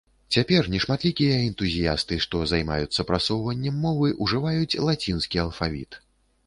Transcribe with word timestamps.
Цяпер 0.35 0.69
нешматлікія 0.75 1.35
энтузіясты, 1.49 2.19
што 2.25 2.41
займаюцца 2.53 3.07
прасоўваннем 3.11 3.79
мовы, 3.85 4.13
ужываюць 4.29 4.79
лацінскі 4.91 5.37
алфавіт. 5.47 6.03